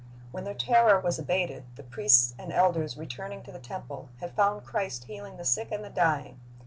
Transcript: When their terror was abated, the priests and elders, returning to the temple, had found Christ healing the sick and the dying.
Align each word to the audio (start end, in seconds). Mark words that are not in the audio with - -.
When 0.31 0.45
their 0.45 0.55
terror 0.55 0.99
was 0.99 1.19
abated, 1.19 1.65
the 1.75 1.83
priests 1.83 2.33
and 2.39 2.51
elders, 2.51 2.97
returning 2.97 3.43
to 3.43 3.51
the 3.51 3.59
temple, 3.59 4.09
had 4.19 4.31
found 4.33 4.63
Christ 4.65 5.03
healing 5.03 5.37
the 5.37 5.45
sick 5.45 5.71
and 5.71 5.83
the 5.83 5.91
dying. 5.91 6.39